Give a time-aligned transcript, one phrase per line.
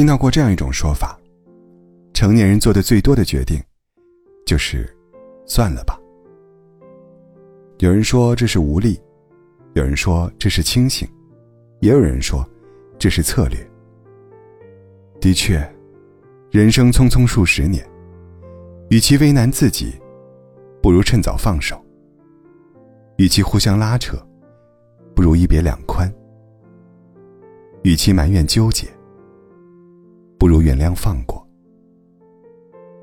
[0.00, 1.20] 听到过这样一种说法：
[2.14, 3.62] 成年人做的最多的决定，
[4.46, 4.88] 就是
[5.44, 6.00] 算了吧。
[7.80, 8.98] 有人说这是无力，
[9.74, 11.06] 有人说这是清醒，
[11.80, 12.42] 也有人说
[12.98, 13.58] 这是策略。
[15.20, 15.56] 的确，
[16.50, 17.86] 人生匆匆数十年，
[18.88, 20.00] 与其为难自己，
[20.80, 21.76] 不如趁早放手；
[23.18, 24.16] 与其互相拉扯，
[25.14, 26.10] 不如一别两宽；
[27.82, 28.88] 与其埋怨纠结，
[30.40, 31.46] 不如原谅放过。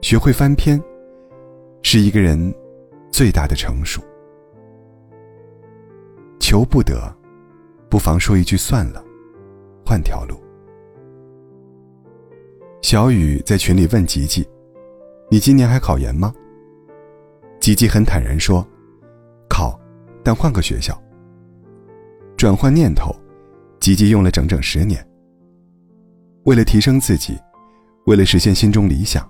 [0.02, 0.82] 学会翻篇，
[1.84, 2.52] 是一个人
[3.12, 4.02] 最大的成熟。
[6.40, 7.16] 求不得，
[7.92, 9.06] 不妨说一句算了，
[9.86, 10.36] 换条路。
[12.82, 14.44] 小雨在群里问吉吉
[15.30, 16.34] ：“你今年还考研吗？”
[17.62, 18.66] 吉吉很坦然说
[19.48, 19.80] ：“考，
[20.24, 21.00] 但换个学校。”
[22.36, 23.16] 转换念头，
[23.80, 25.07] 吉吉用了整整十年。
[26.48, 27.38] 为了提升自己，
[28.06, 29.30] 为了实现心中理想，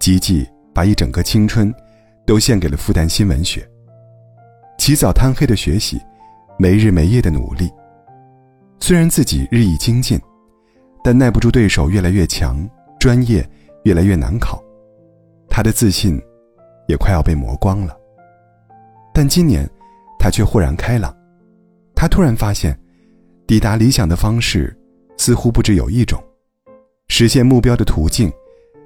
[0.00, 0.44] 吉吉
[0.74, 1.72] 把一整个青春
[2.26, 3.64] 都献给了复旦新闻学。
[4.76, 5.98] 起早贪黑的学习。
[6.58, 7.68] 没日没夜的努力，
[8.78, 10.20] 虽然自己日益精进，
[11.02, 12.68] 但耐不住对手越来越强，
[13.00, 13.44] 专业
[13.84, 14.62] 越来越难考，
[15.48, 16.20] 他的自信
[16.86, 17.96] 也快要被磨光了。
[19.14, 19.68] 但今年，
[20.20, 21.12] 他却豁然开朗，
[21.96, 22.78] 他突然发现，
[23.46, 24.78] 抵达理想的方式
[25.16, 26.22] 似乎不只有一种，
[27.14, 28.32] 实现目标的途径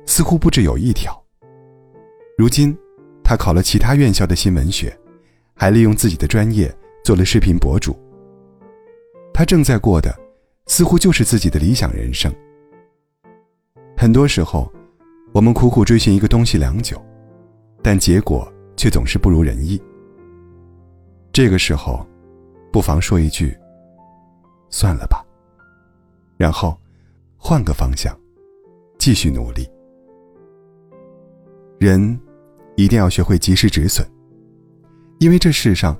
[0.04, 1.16] 似乎不只有一条。
[2.36, 2.76] 如今，
[3.22, 4.92] 他考了其他院校的新闻学，
[5.54, 6.76] 还利用自己的专业。
[7.04, 7.96] 做了视频博主，
[9.32, 10.12] 他正在过的，
[10.66, 12.34] 似乎就是自己的理想人生。
[13.96, 14.68] 很多时候，
[15.32, 17.00] 我们苦苦追寻一个东西良久，
[17.80, 19.80] 但结果却总是不如人意。
[21.32, 22.04] 这个时候，
[22.72, 23.56] 不妨说一句
[24.68, 25.24] ：“算了吧。”
[26.36, 26.76] 然后，
[27.48, 28.12] 换个方向，
[28.98, 29.70] 继续努力。
[31.78, 32.18] 人
[32.74, 34.04] 一定要学会及时止损，
[35.20, 35.96] 因为这世上。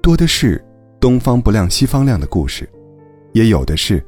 [0.00, 0.64] 多的是
[1.00, 2.68] 东方不亮西方亮的故事，
[3.32, 4.00] 也有的是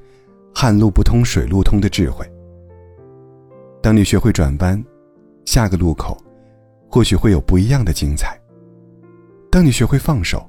[0.55, 2.25] 旱路不通水路通的智慧。
[3.83, 4.81] 当你学会转弯，
[5.45, 6.17] 下个路口
[6.89, 8.41] 或许会有不一样的精彩。
[9.51, 10.49] 当你学会放手，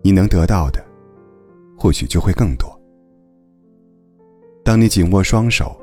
[0.00, 0.80] 你能得到的
[1.76, 2.73] 或许就会更多。
[4.64, 5.78] 当你紧握双手，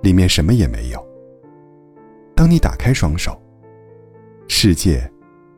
[0.00, 1.00] 里面什么也没有；
[2.36, 3.36] 当你打开双手，
[4.46, 5.10] 世界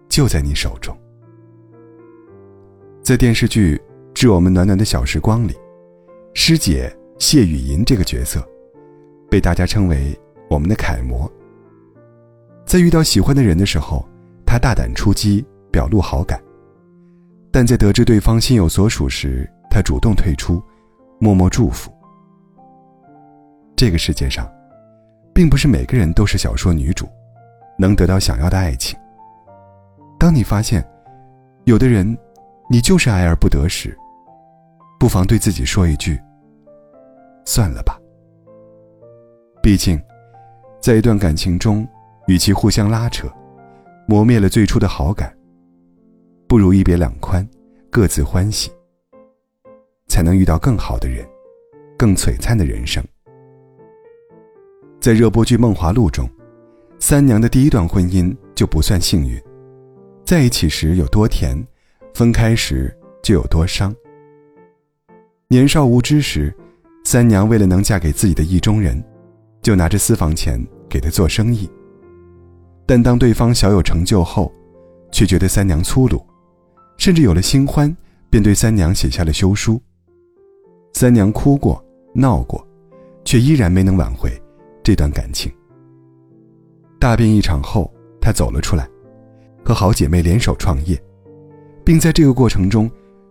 [0.09, 0.97] 就在你手中。
[3.03, 3.77] 在电视剧
[4.15, 5.55] 《致我们暖暖的小时光》里，
[6.33, 8.43] 师姐谢雨吟这个角色，
[9.31, 10.19] 被大家称为
[10.49, 11.31] 我们的楷模。
[12.65, 14.03] 在遇到喜欢的人的时候，
[14.47, 16.41] 她大胆出击，表露好感；
[17.53, 20.63] 但在得知对方心有所属时，她主动退出，
[21.21, 21.93] 默默祝福。
[23.77, 24.51] 这个世界上，
[25.35, 27.07] 并不是每个人都是小说女主，
[27.79, 28.99] 能得到想要的爱情。
[30.19, 30.83] 当你发现，
[31.65, 32.17] 有的人。
[32.69, 33.97] 你就是爱而不得时，
[34.99, 36.21] 不妨对自己说一句
[37.47, 37.97] ：“算了吧。”
[39.63, 40.03] 毕竟，
[40.81, 41.87] 在一段感情中，
[42.27, 43.29] 与其互相拉扯，
[44.09, 45.33] 磨灭了最初的好感，
[46.49, 47.49] 不如一别两宽，
[47.89, 48.69] 各自欢喜，
[50.09, 51.25] 才能遇到更好的人，
[51.97, 53.01] 更璀璨的人生。
[55.07, 56.29] 在热播剧《梦华录》中，
[56.99, 59.41] 三娘的第一段婚姻就不算幸运，
[60.25, 61.57] 在一起时有多甜。
[62.13, 63.95] 分开时就有多伤。
[65.47, 66.53] 年少无知时，
[67.05, 69.01] 三娘为了能嫁给自己的意中人，
[69.63, 71.71] 就拿着私房钱给他做生意。
[72.85, 74.53] 但当对方小有成就后，
[75.13, 76.21] 却觉得三娘粗鲁，
[76.97, 77.97] 甚至有了新欢，
[78.29, 79.81] 便对三娘写下了休书。
[80.95, 81.81] 三娘哭过
[82.13, 82.67] 闹过，
[83.25, 84.29] 却依然没能挽回
[84.87, 85.51] 这段感情。
[87.01, 88.89] 大病一场后，她走了出来，
[89.65, 90.97] 和好姐妹联手创业。
[91.85, 92.89] 并在这个过程中，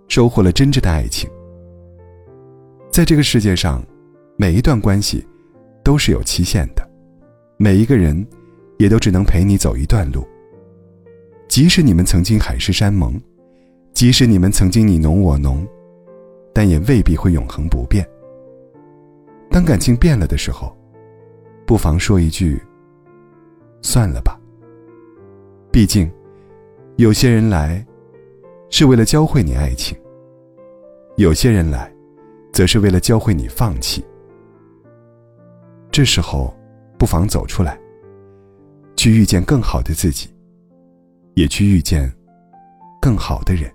[0.10, 1.30] 收获了真挚的爱情。
[2.92, 3.82] 在这个世界上，
[4.36, 5.26] 每一段关系
[5.82, 6.86] 都是有期限的，
[7.56, 8.28] 每一个人
[8.78, 10.28] 也都只能陪你走一段路。
[11.48, 13.18] 即使你们曾经海誓山盟，
[13.94, 15.66] 即使你们曾经你侬我侬，
[16.54, 18.06] 但也未必会永恒不变。
[19.50, 20.76] 当感情变了的时候，
[21.66, 22.62] 不妨说一句
[23.82, 24.40] ：“算了吧。”
[25.72, 26.12] 毕竟，
[26.98, 27.86] 有些人来。
[28.72, 29.98] 是为了教会你爱情。
[31.16, 31.90] 有些人来，
[32.52, 34.04] 则是为了教会你放弃。
[35.92, 36.54] 这时候，
[36.98, 37.80] 不妨走出来，
[38.98, 40.28] 去遇见更好的自己，
[41.36, 42.12] 也去遇见
[43.00, 43.72] 更好的人。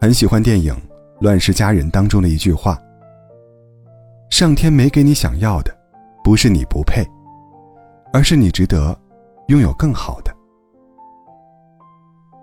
[0.00, 0.72] 很喜欢电影
[1.20, 2.78] 《乱世佳人》当中的一句话
[4.38, 5.74] ：“上天没给你想要的，
[6.22, 7.02] 不是你不配，
[8.12, 8.94] 而是你值得
[9.48, 10.30] 拥有更好的。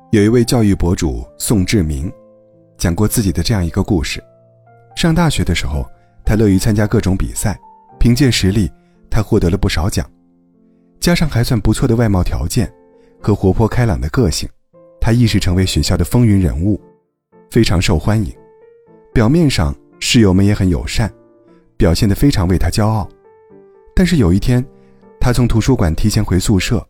[0.09, 2.11] 有一位教育博主宋志明，
[2.79, 4.19] 讲过自己的这样一个故事：
[4.95, 5.85] 上大学的时候，
[6.25, 7.55] 他乐于参加各种比赛，
[7.99, 8.71] 凭借实力，
[9.07, 10.03] 他获得了不少奖，
[10.99, 12.73] 加上还算不错的外貌条件
[13.21, 14.49] 和活泼开朗的个性，
[14.99, 16.81] 他一时成为学校的风云人物，
[17.51, 18.33] 非常受欢迎。
[19.13, 21.07] 表面上室友们也很友善。
[21.77, 23.07] 表现得非常为他骄傲，
[23.95, 24.65] 但是有一天，
[25.19, 26.85] 他从图书馆提前回宿舍，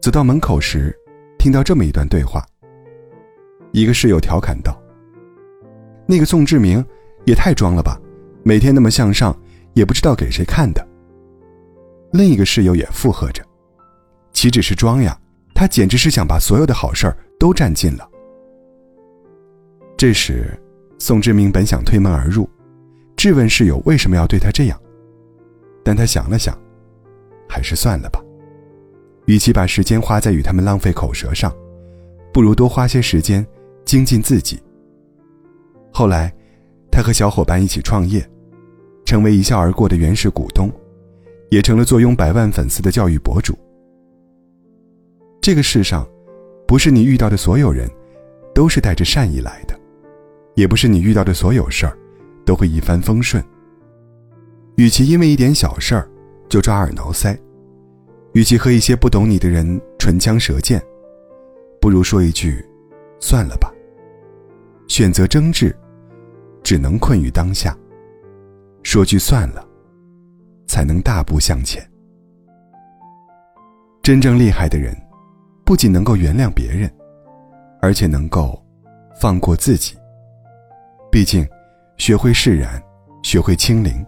[0.00, 0.96] 走到门口时，
[1.38, 2.44] 听到这么一段对话。
[3.72, 4.76] 一个室友调侃道
[6.06, 6.84] ：“那个宋志明，
[7.24, 8.00] 也太装了吧，
[8.42, 9.38] 每天那么向上，
[9.74, 10.86] 也不知道给谁看的。”
[12.12, 13.44] 另一个室友也附和着
[14.32, 15.18] ：“岂止是装呀，
[15.54, 18.08] 他简直是想把所有的好事儿都占尽了。”
[19.98, 20.58] 这时，
[20.98, 22.48] 宋志明本想推门而入。
[23.18, 24.80] 质问室友为什么要对他这样，
[25.82, 26.56] 但他想了想，
[27.48, 28.22] 还是算了吧。
[29.26, 31.52] 与其把时间花在与他们浪费口舌上，
[32.32, 33.44] 不如多花些时间
[33.84, 34.62] 精进自己。
[35.92, 36.32] 后来，
[36.92, 38.24] 他和小伙伴一起创业，
[39.04, 40.70] 成为一笑而过的原始股东，
[41.50, 43.58] 也成了坐拥百万粉丝的教育博主。
[45.42, 46.06] 这个世上，
[46.68, 47.90] 不是你遇到的所有人，
[48.54, 49.76] 都是带着善意来的，
[50.54, 51.98] 也不是你遇到的所有事儿。
[52.48, 53.44] 都会一帆风顺。
[54.76, 56.08] 与其因为一点小事儿
[56.48, 57.38] 就抓耳挠腮，
[58.32, 60.82] 与其和一些不懂你的人唇枪舌剑，
[61.78, 62.64] 不如说一句
[63.20, 63.70] “算了吧”。
[64.88, 65.76] 选择争执，
[66.62, 67.76] 只能困于当下。
[68.82, 69.62] 说句“算了”，
[70.66, 71.86] 才能大步向前。
[74.02, 74.96] 真正厉害的人，
[75.66, 76.90] 不仅能够原谅别人，
[77.82, 78.58] 而且能够
[79.20, 79.94] 放过自己。
[81.12, 81.46] 毕竟。
[81.98, 82.80] 学会释然，
[83.24, 84.06] 学会清零，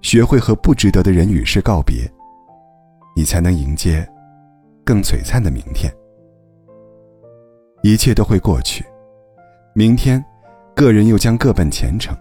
[0.00, 2.08] 学会和不值得的人与事告别，
[3.16, 4.08] 你才能迎接
[4.86, 5.92] 更璀璨的明天。
[7.82, 8.84] 一切都会过去，
[9.74, 10.24] 明天，
[10.74, 12.16] 个人又将各奔前程。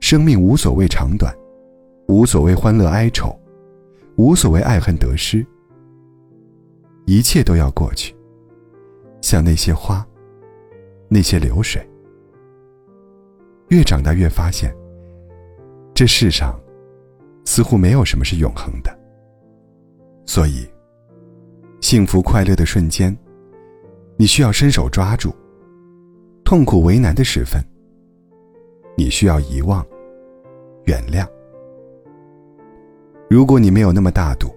[0.00, 1.32] 生命无所谓长短，
[2.08, 3.38] 无所谓欢乐哀愁，
[4.16, 5.46] 无所谓爱恨得失，
[7.04, 8.16] 一切都要过去，
[9.20, 10.04] 像那些花，
[11.08, 11.86] 那些流水。
[13.72, 14.70] 越长大越发现，
[15.94, 16.60] 这世上
[17.46, 18.94] 似乎没有什么是永恒的。
[20.26, 20.68] 所以，
[21.80, 23.16] 幸福快乐的瞬间，
[24.18, 25.30] 你需要伸手抓住；
[26.44, 27.64] 痛苦为难的时分，
[28.94, 29.82] 你需要遗忘、
[30.84, 31.26] 原谅。
[33.30, 34.54] 如果你没有那么大度，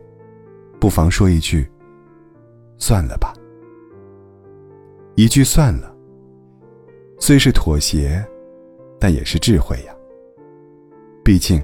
[0.77, 1.65] 不妨说一句
[2.77, 3.33] ：“算了吧。”
[5.15, 5.95] 一句“算了”，
[7.17, 8.21] 虽是妥协。
[8.99, 9.93] 但也是智慧呀。
[11.23, 11.61] 毕竟，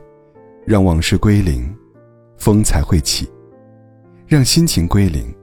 [0.66, 1.76] 让往事归零，
[2.38, 3.26] 风才会起；
[4.28, 5.34] 让心情归零，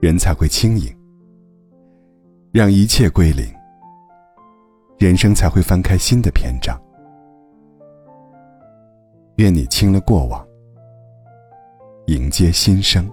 [0.00, 0.90] 人才会轻盈；
[2.52, 3.46] 让一切归零，
[4.98, 6.80] 人生才会翻开新的篇章。
[9.36, 10.46] 愿你清了过往，
[12.06, 13.08] 迎接新生。